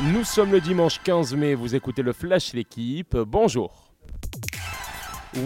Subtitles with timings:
[0.00, 3.16] Nous sommes le dimanche 15 mai, vous écoutez le Flash L'équipe.
[3.16, 3.87] Bonjour.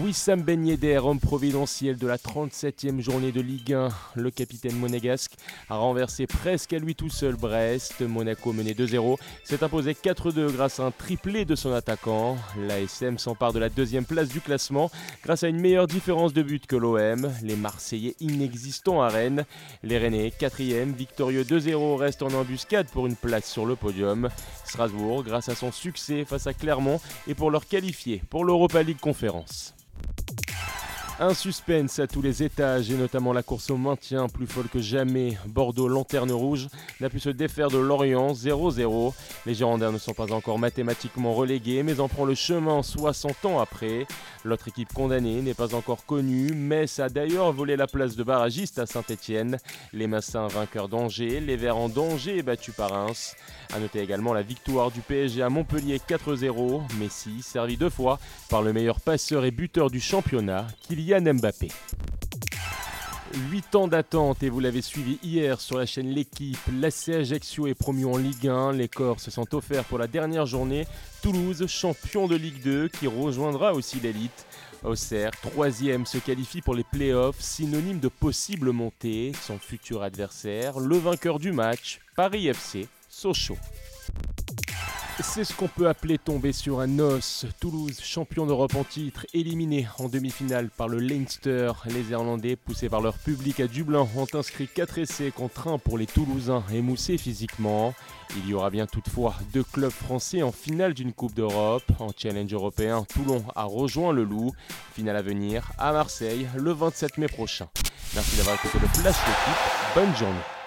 [0.01, 5.33] Wissam Ben Yedder, homme providentiel de la 37e journée de Ligue 1, le capitaine monégasque,
[5.69, 8.01] a renversé presque à lui tout seul Brest.
[8.01, 12.37] Monaco mené 2-0, s'est imposé 4-2 grâce à un triplé de son attaquant.
[12.57, 14.89] L'ASM s'empare de la deuxième place du classement
[15.23, 17.31] grâce à une meilleure différence de but que l'OM.
[17.43, 19.45] Les Marseillais inexistants à Rennes.
[19.83, 24.29] Les Rennais, 4e, victorieux 2-0, restent en embuscade pour une place sur le podium.
[24.65, 28.99] Strasbourg, grâce à son succès face à Clermont, et pour leur qualifier pour l'Europa League
[28.99, 29.75] Conférence.
[31.19, 34.81] Un suspense à tous les étages et notamment la course au maintien plus folle que
[34.81, 35.37] jamais.
[35.45, 39.13] Bordeaux, lanterne rouge, n'a pu se défaire de Lorient 0-0.
[39.45, 43.59] Les Girondins ne sont pas encore mathématiquement relégués mais en prend le chemin 60 ans
[43.59, 44.07] après.
[44.43, 46.51] L'autre équipe condamnée n'est pas encore connue.
[46.51, 49.59] Metz a d'ailleurs volé la place de barragiste à Saint-Etienne.
[49.93, 53.35] Les Massins vainqueurs d'Angers, les Verts en danger battus par Reims.
[53.73, 56.81] A noter également la victoire du PSG à Montpellier 4-0.
[56.99, 60.67] Messi servi deux fois par le meilleur passeur et buteur du championnat,
[61.03, 61.67] Kylian Mbappé.
[63.49, 66.57] 8 ans d'attente et vous l'avez suivi hier sur la chaîne L'équipe.
[66.71, 68.71] L'AC Ajaccio est promu en Ligue 1.
[68.73, 70.87] Les Corps se sont offerts pour la dernière journée.
[71.21, 74.45] Toulouse, champion de Ligue 2, qui rejoindra aussi l'élite.
[74.83, 79.33] Auxerre, troisième, se qualifie pour les playoffs, synonyme de possible montée.
[79.41, 83.57] Son futur adversaire, le vainqueur du match, Paris FC, Sochaux.
[85.21, 87.45] C'est ce qu'on peut appeler tomber sur un os.
[87.59, 91.71] Toulouse, champion d'Europe en titre, éliminé en demi-finale par le Leinster.
[91.85, 95.97] Les Irlandais, poussés par leur public à Dublin, ont inscrit 4 essais contre 1 pour
[95.97, 97.93] les Toulousains, émoussés physiquement.
[98.37, 101.83] Il y aura bien toutefois deux clubs français en finale d'une Coupe d'Europe.
[101.99, 104.51] En challenge européen, Toulon a rejoint le Loup.
[104.93, 107.67] Finale à venir à Marseille le 27 mai prochain.
[108.15, 109.95] Merci d'avoir écouté le Flash L'équipe.
[109.95, 110.62] Bonne journée.